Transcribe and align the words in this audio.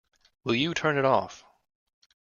Will 0.43 0.55
you 0.55 0.73
turn 0.73 0.97
it 0.97 1.05
off? 1.05 1.45